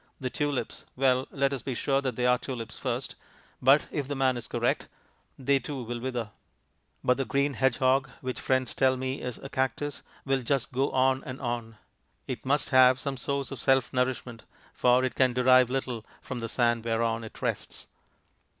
The 0.19 0.31
tulips 0.31 0.83
well, 0.95 1.27
let 1.29 1.53
us 1.53 1.61
be 1.61 1.75
sure 1.75 2.01
that 2.01 2.15
they 2.15 2.25
are 2.25 2.39
tulips 2.39 2.79
first; 2.79 3.13
but, 3.61 3.85
if 3.91 4.07
the 4.07 4.15
man 4.15 4.35
is 4.35 4.47
correct, 4.47 4.87
they 5.37 5.59
too 5.59 5.83
will 5.83 5.99
wither. 5.99 6.31
But 7.03 7.17
the 7.17 7.25
green 7.25 7.53
hedgehog 7.53 8.09
which 8.19 8.39
friends 8.41 8.73
tell 8.73 8.97
me 8.97 9.21
is 9.21 9.37
a 9.37 9.47
cactus 9.49 10.01
will 10.25 10.41
just 10.41 10.71
go 10.71 10.89
on 10.89 11.23
and 11.23 11.39
on. 11.39 11.77
It 12.25 12.47
must 12.47 12.69
have 12.69 12.99
some 12.99 13.15
source 13.15 13.51
of 13.51 13.61
self 13.61 13.93
nourishment, 13.93 14.43
for 14.73 15.03
it 15.05 15.13
can 15.13 15.33
derive 15.33 15.69
little 15.69 16.03
from 16.19 16.39
the 16.39 16.49
sand 16.49 16.83
whereon 16.83 17.23
it 17.23 17.39
rests. 17.39 17.85